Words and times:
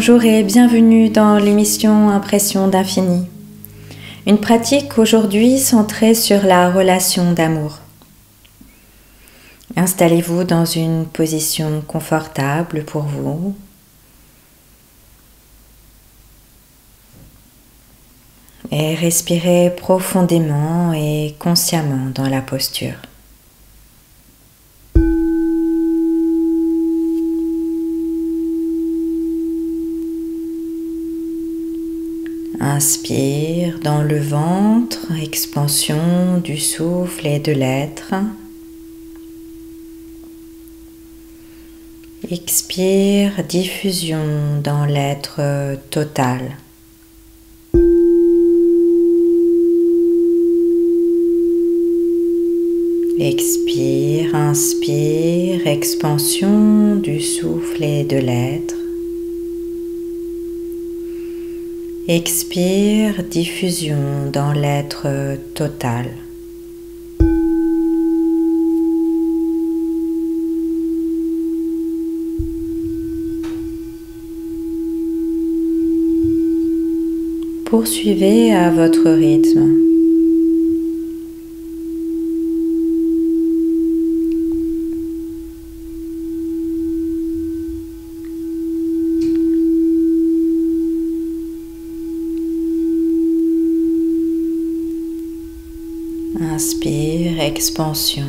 Bonjour 0.00 0.22
et 0.22 0.44
bienvenue 0.44 1.10
dans 1.10 1.38
l'émission 1.38 2.08
Impression 2.10 2.68
d'infini. 2.68 3.26
Une 4.28 4.38
pratique 4.38 4.96
aujourd'hui 4.96 5.58
centrée 5.58 6.14
sur 6.14 6.44
la 6.44 6.70
relation 6.70 7.32
d'amour. 7.32 7.80
Installez-vous 9.74 10.44
dans 10.44 10.64
une 10.64 11.04
position 11.04 11.82
confortable 11.84 12.84
pour 12.84 13.02
vous. 13.02 13.56
Et 18.70 18.94
respirez 18.94 19.74
profondément 19.76 20.92
et 20.92 21.34
consciemment 21.40 22.12
dans 22.14 22.28
la 22.28 22.40
posture. 22.40 23.07
Inspire 32.70 33.78
dans 33.82 34.02
le 34.02 34.18
ventre, 34.18 35.10
expansion 35.22 36.36
du 36.44 36.58
souffle 36.58 37.26
et 37.26 37.38
de 37.38 37.50
l'être. 37.50 38.12
Expire, 42.30 43.42
diffusion 43.48 44.60
dans 44.62 44.84
l'être 44.84 45.40
total. 45.88 46.58
Expire, 53.18 54.34
inspire, 54.34 55.66
expansion 55.66 56.96
du 56.96 57.22
souffle 57.22 57.82
et 57.82 58.04
de 58.04 58.18
l'être. 58.18 58.77
Expire, 62.10 63.22
diffusion 63.22 64.30
dans 64.32 64.52
l'être 64.52 65.08
total. 65.52 66.06
Poursuivez 77.66 78.54
à 78.54 78.70
votre 78.70 79.10
rythme. 79.10 79.87
Expansion. 96.98 98.24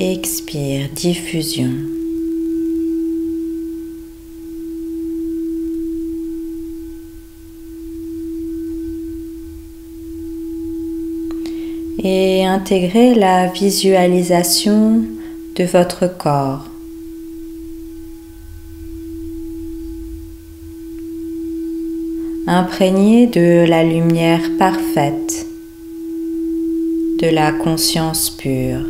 Expire, 0.00 0.88
diffusion. 0.96 1.70
Et 12.02 12.44
intégrez 12.44 13.14
la 13.14 13.46
visualisation 13.46 15.04
de 15.54 15.64
votre 15.64 16.08
corps. 16.08 16.69
Imprégné 22.46 23.26
de 23.26 23.64
la 23.68 23.84
lumière 23.84 24.42
parfaite, 24.58 25.46
de 27.20 27.28
la 27.28 27.52
conscience 27.52 28.30
pure. 28.30 28.86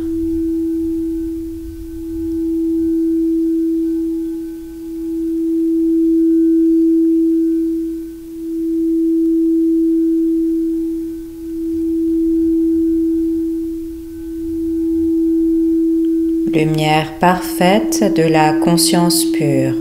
Lumière 16.53 17.17
parfaite 17.19 18.13
de 18.15 18.23
la 18.23 18.53
conscience 18.53 19.25
pure 19.25 19.75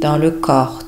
dans 0.00 0.18
le 0.18 0.30
corps 0.30 0.85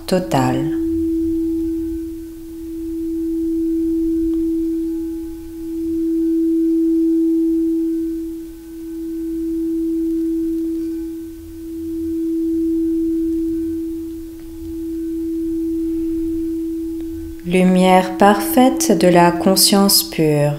Lumière 17.47 18.17
parfaite 18.17 18.97
de 18.99 19.09
la 19.09 19.31
conscience 19.31 20.03
pure 20.03 20.57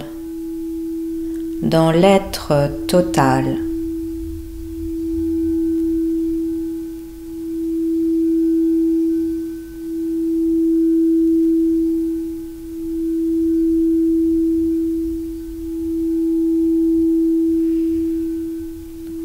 dans 1.62 1.90
l'être 1.90 2.70
total. 2.86 3.69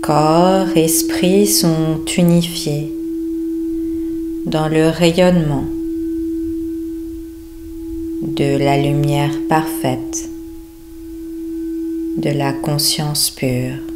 Corps, 0.06 0.78
esprit 0.78 1.48
sont 1.48 2.06
unifiés 2.16 2.94
dans 4.46 4.68
le 4.68 4.90
rayonnement 4.90 5.66
de 8.22 8.56
la 8.58 8.78
lumière 8.78 9.32
parfaite, 9.50 10.30
de 12.18 12.30
la 12.30 12.54
conscience 12.54 13.32
pure. 13.32 13.95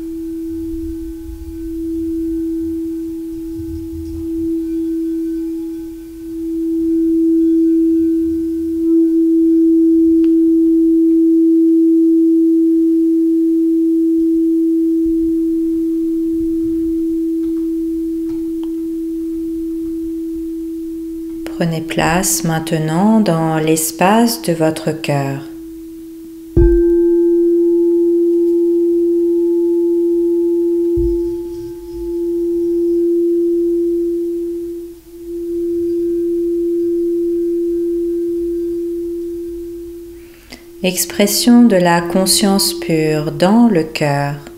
Prenez 21.60 21.82
place 21.82 22.46
maintenant 22.46 23.20
dans 23.20 23.58
l'espace 23.58 24.42
de 24.44 24.54
votre 24.54 24.94
cœur. 24.94 25.42
Expression 40.82 41.64
de 41.64 41.76
la 41.76 42.00
conscience 42.00 42.74
pure 42.74 43.34
dans 43.34 43.68
le 43.68 43.84
cœur. 43.84 44.49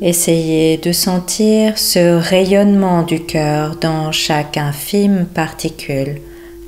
Essayez 0.00 0.76
de 0.76 0.90
sentir 0.90 1.78
ce 1.78 2.18
rayonnement 2.18 3.04
du 3.04 3.24
cœur 3.24 3.76
dans 3.76 4.10
chaque 4.10 4.56
infime 4.56 5.26
particule 5.32 6.20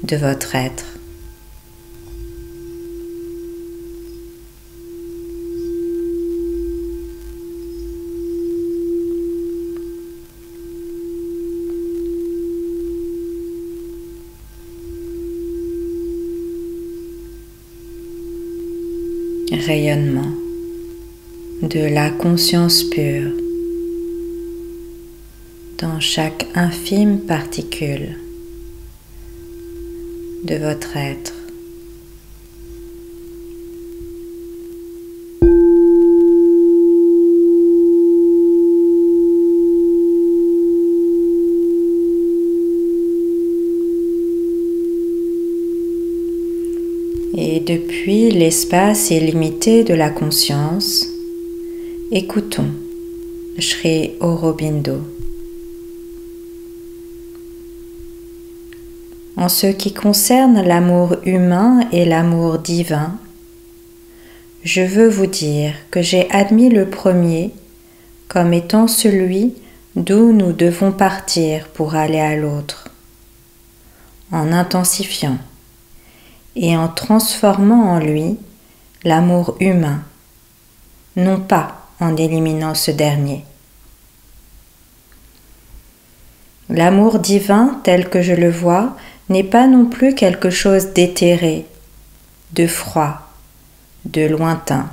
de 0.05 0.17
votre 0.17 0.55
être. 0.55 0.85
Rayonnement. 19.67 20.46
De 21.63 21.81
la 21.81 22.11
conscience 22.11 22.85
pure 22.85 23.33
dans 25.79 26.01
chaque 26.01 26.47
infime 26.55 27.21
particule 27.21 28.19
de 30.45 30.57
votre 30.57 30.97
être. 30.97 31.33
Et 47.39 47.61
depuis 47.61 48.31
l'espace 48.31 49.11
illimité 49.11 49.85
de 49.85 49.95
la 49.95 50.11
conscience, 50.11 51.16
écoutons 52.13 52.71
Sri 53.59 54.13
Aurobindo. 54.21 55.03
En 59.37 59.49
ce 59.49 59.67
qui 59.67 59.93
concerne 59.93 60.63
l'amour 60.63 61.17
humain 61.25 61.81
et 61.91 62.05
l'amour 62.05 62.61
divin, 62.61 63.19
je 64.63 64.83
veux 64.83 65.09
vous 65.09 65.27
dire 65.27 65.75
que 65.91 66.01
j'ai 66.01 66.31
admis 66.31 66.71
le 66.71 66.89
premier 66.89 67.51
comme 68.29 68.53
étant 68.53 68.87
celui 68.87 69.55
d'où 69.97 70.33
nous 70.33 70.53
devons 70.53 70.93
partir 70.93 71.67
pour 71.69 71.97
aller 71.97 72.21
à 72.21 72.37
l'autre, 72.37 72.89
en 74.31 74.53
intensifiant 74.53 75.39
et 76.55 76.77
en 76.77 76.87
transformant 76.87 77.91
en 77.91 77.99
lui 77.99 78.37
l'amour 79.03 79.57
humain, 79.59 80.05
non 81.17 81.41
pas 81.41 81.86
en 82.01 82.17
éliminant 82.17 82.75
ce 82.75 82.91
dernier. 82.91 83.45
L'amour 86.69 87.21
divin 87.21 87.81
tel 87.85 88.09
que 88.09 88.23
je 88.23 88.33
le 88.33 88.51
vois 88.51 88.97
n'est 89.29 89.45
pas 89.45 89.67
non 89.67 89.87
plus 89.87 90.15
quelque 90.15 90.51
chose 90.51 90.89
d'éthéré, 90.89 91.65
de 92.53 92.67
froid, 92.67 93.21
de 94.05 94.27
lointain, 94.27 94.89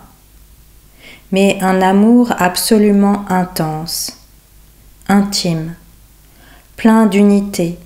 mais 1.31 1.57
un 1.61 1.81
amour 1.81 2.31
absolument 2.38 3.25
intense, 3.29 4.17
intime, 5.07 5.75
plein 6.77 7.07
d'unité, 7.07 7.77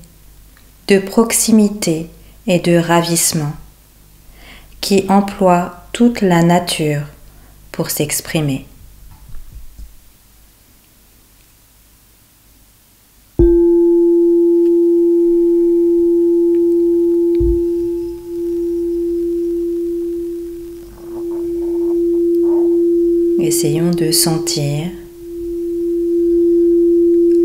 de 0.87 0.99
proximité 0.99 2.09
et 2.45 2.59
de 2.59 2.77
ravissement, 2.77 3.53
qui 4.79 5.05
emploie 5.09 5.85
toute 5.91 6.21
la 6.21 6.43
nature 6.43 7.01
pour 7.71 7.89
s'exprimer. 7.89 8.66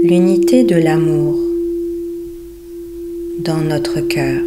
L'unité 0.03 0.65
de 0.65 0.75
l'amour 0.75 1.39
dans 3.39 3.59
notre 3.59 4.01
cœur. 4.01 4.43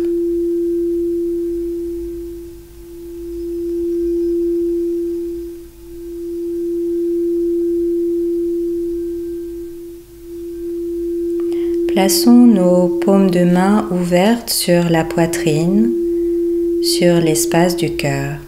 Plaçons 11.88 12.32
nos 12.32 13.00
paumes 13.00 13.32
de 13.32 13.46
main 13.46 13.88
ouvertes 13.92 14.50
sur 14.50 14.90
la 14.90 15.06
poitrine, 15.06 15.90
sur 16.82 17.22
l'espace 17.22 17.78
du 17.78 17.96
cœur. 17.96 18.45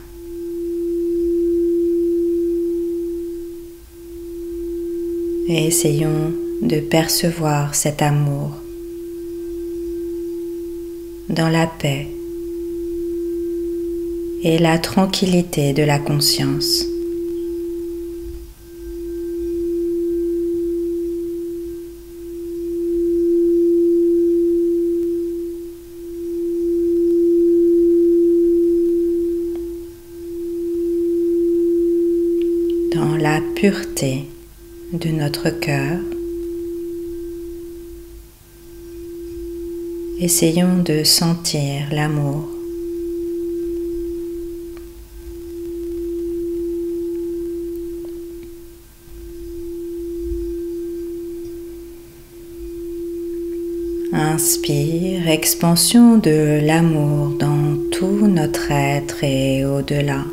Essayons 5.55 6.33
de 6.61 6.79
percevoir 6.79 7.75
cet 7.75 8.01
amour 8.01 8.51
dans 11.29 11.49
la 11.49 11.67
paix 11.67 12.07
et 14.43 14.57
la 14.57 14.77
tranquillité 14.77 15.73
de 15.73 15.83
la 15.83 15.99
conscience. 15.99 16.85
dans 32.93 33.15
la 33.17 33.41
pureté 33.55 34.23
de 34.93 35.09
notre 35.09 35.49
cœur. 35.49 35.99
Essayons 40.19 40.81
de 40.81 41.03
sentir 41.03 41.87
l'amour. 41.91 42.47
Inspire, 54.13 55.27
expansion 55.27 56.17
de 56.17 56.65
l'amour 56.65 57.37
dans 57.37 57.77
tout 57.91 58.27
notre 58.27 58.71
être 58.71 59.23
et 59.23 59.65
au-delà. 59.65 60.23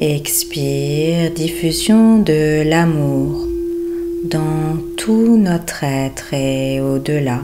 Expire, 0.00 1.32
diffusion 1.32 2.20
de 2.20 2.62
l'amour 2.64 3.48
dans 4.30 4.76
tout 4.96 5.36
notre 5.36 5.82
être 5.82 6.32
et 6.34 6.80
au-delà. 6.80 7.40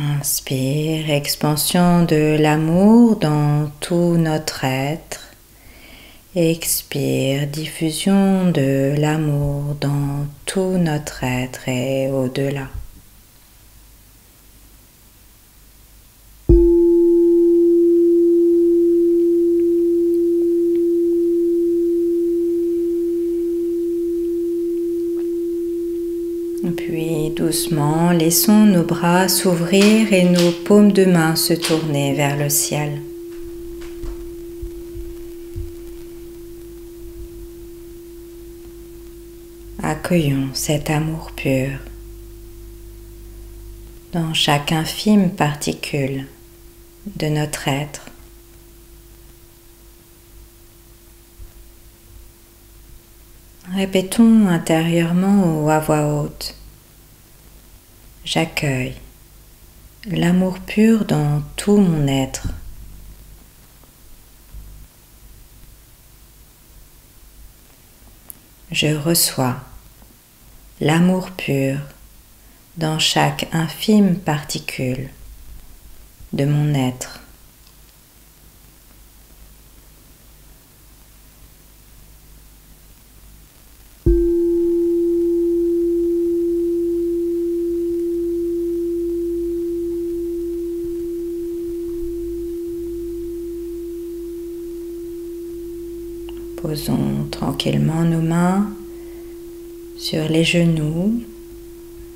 Inspire, 0.00 1.10
expansion 1.10 2.04
de 2.04 2.36
l'amour 2.38 3.16
dans 3.16 3.68
tout 3.80 4.16
notre 4.16 4.62
être. 4.62 5.32
Expire, 6.36 7.48
diffusion 7.48 8.52
de 8.52 8.94
l'amour 8.96 9.74
dans 9.80 10.26
tout 10.46 10.78
notre 10.78 11.24
être 11.24 11.68
et 11.68 12.08
au-delà. 12.12 12.68
Doucement, 27.48 28.10
laissons 28.10 28.66
nos 28.66 28.82
bras 28.82 29.26
s'ouvrir 29.26 30.12
et 30.12 30.24
nos 30.24 30.52
paumes 30.52 30.92
de 30.92 31.06
main 31.06 31.34
se 31.34 31.54
tourner 31.54 32.12
vers 32.12 32.36
le 32.36 32.50
ciel. 32.50 33.00
Accueillons 39.82 40.50
cet 40.52 40.90
amour 40.90 41.32
pur 41.34 41.70
dans 44.12 44.34
chaque 44.34 44.72
infime 44.72 45.30
particule 45.30 46.26
de 47.16 47.28
notre 47.28 47.66
être. 47.66 48.10
Répétons 53.72 54.48
intérieurement 54.48 55.62
ou 55.62 55.70
à 55.70 55.78
voix 55.78 56.04
haute. 56.12 56.54
J'accueille 58.30 58.94
l'amour 60.04 60.58
pur 60.58 61.06
dans 61.06 61.42
tout 61.56 61.78
mon 61.78 62.06
être. 62.06 62.48
Je 68.70 68.88
reçois 68.88 69.56
l'amour 70.78 71.30
pur 71.30 71.78
dans 72.76 72.98
chaque 72.98 73.48
infime 73.50 74.18
particule 74.18 75.08
de 76.34 76.44
mon 76.44 76.74
être. 76.74 77.22
Tranquillement 97.58 98.04
nos 98.04 98.20
mains 98.20 98.70
sur 99.98 100.28
les 100.28 100.44
genoux, 100.44 101.24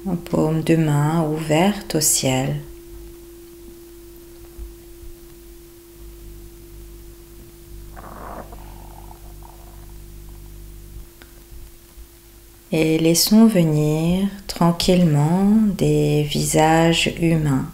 en 0.07 0.15
paume 0.15 0.63
de 0.63 0.77
main 0.77 1.27
ouverte 1.29 1.97
au 1.97 2.01
ciel. 2.01 2.61
Et 12.71 12.99
laissons 12.99 13.47
venir 13.47 14.29
tranquillement 14.47 15.51
des 15.77 16.23
visages 16.23 17.13
humains. 17.21 17.67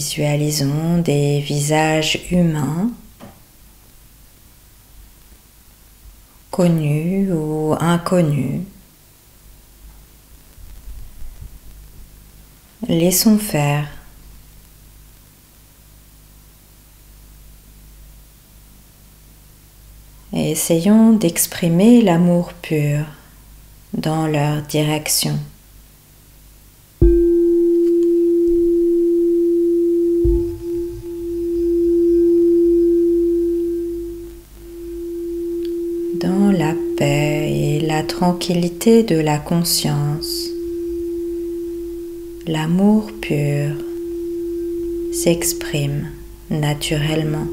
Visualisons 0.00 0.96
des 1.02 1.40
visages 1.40 2.18
humains 2.30 2.90
connus 6.50 7.30
ou 7.30 7.74
inconnus. 7.78 8.62
Laissons 12.88 13.36
faire. 13.36 13.90
Et 20.32 20.52
essayons 20.52 21.12
d'exprimer 21.12 22.00
l'amour 22.00 22.54
pur 22.54 23.04
dans 23.92 24.26
leur 24.26 24.62
direction. 24.62 25.38
Tranquillité 38.20 39.02
de 39.02 39.16
la 39.16 39.38
conscience, 39.38 40.50
l'amour 42.46 43.10
pur 43.22 43.72
s'exprime 45.10 46.08
naturellement. 46.50 47.48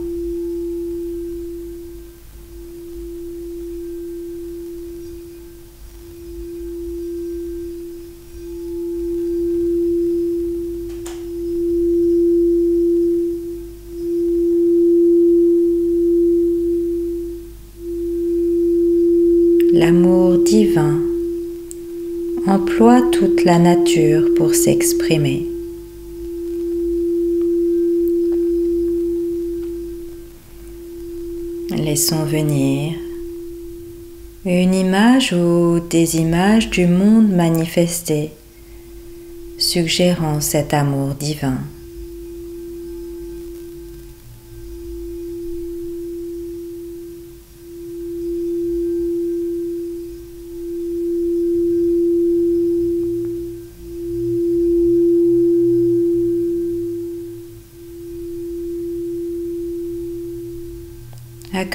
l'amour 19.78 20.37
divin 20.50 21.01
emploie 22.48 23.01
toute 23.12 23.44
la 23.44 23.60
nature 23.60 24.30
pour 24.38 24.56
s'exprimer. 24.56 25.46
Laissons 31.75 32.24
venir 32.24 32.94
une 34.46 34.74
image 34.74 35.34
ou 35.34 35.82
des 35.82 36.16
images 36.16 36.70
du 36.70 36.88
monde 36.88 37.30
manifesté, 37.30 38.32
suggérant 39.58 40.39
cet 40.39 40.74
amour 40.74 41.10
divin. 41.16 41.58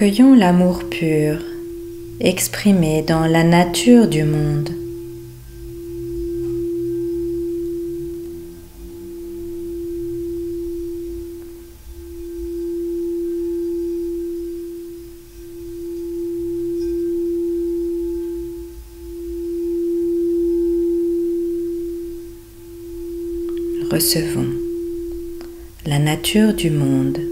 Accueillons 0.02 0.34
l'amour 0.34 0.82
pur 0.90 1.38
exprimé 2.18 3.02
dans 3.02 3.24
la 3.24 3.44
nature 3.44 4.08
du 4.08 4.24
monde. 4.24 4.68
Recevons 23.92 24.50
la 25.86 26.00
nature 26.00 26.54
du 26.54 26.70
monde 26.70 27.31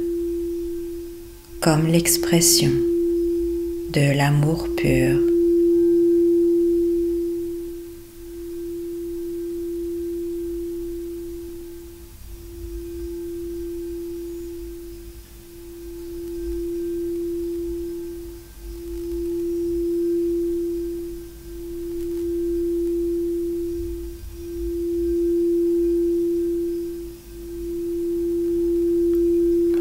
comme 1.61 1.89
l'expression 1.89 2.71
de 3.93 4.17
l'amour 4.17 4.67
pur. 4.77 5.19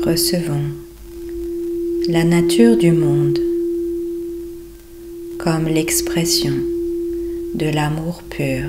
Recevons 0.05 0.78
la 2.11 2.23
nature 2.23 2.75
du 2.75 2.91
monde 2.91 3.37
comme 5.37 5.67
l'expression 5.67 6.55
de 7.53 7.69
l'amour 7.69 8.23
pur. 8.31 8.65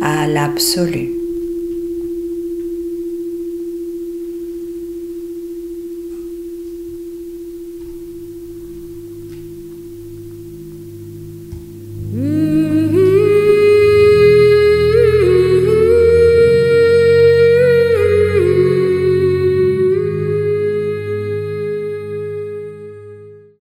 À 0.00 0.28
l'absolu. 0.28 1.15